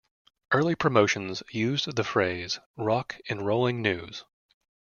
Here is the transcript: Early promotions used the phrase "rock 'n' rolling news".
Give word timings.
Early 0.51 0.73
promotions 0.73 1.43
used 1.51 1.95
the 1.95 2.03
phrase 2.03 2.57
"rock 2.75 3.17
'n' 3.29 3.43
rolling 3.45 3.83
news". 3.83 4.25